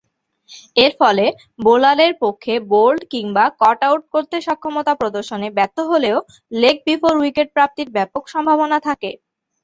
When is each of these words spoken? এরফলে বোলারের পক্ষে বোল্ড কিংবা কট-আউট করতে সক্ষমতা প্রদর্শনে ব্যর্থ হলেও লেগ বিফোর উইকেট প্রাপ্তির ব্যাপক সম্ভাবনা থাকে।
এরফলে 0.77 1.25
বোলারের 1.59 2.13
পক্ষে 2.23 2.53
বোল্ড 2.71 3.01
কিংবা 3.13 3.45
কট-আউট 3.61 4.03
করতে 4.13 4.35
সক্ষমতা 4.47 4.93
প্রদর্শনে 5.01 5.47
ব্যর্থ 5.57 5.77
হলেও 5.91 6.17
লেগ 6.53 6.75
বিফোর 6.87 7.13
উইকেট 7.21 7.47
প্রাপ্তির 7.55 7.89
ব্যাপক 7.95 8.23
সম্ভাবনা 8.33 8.77
থাকে। 8.87 9.11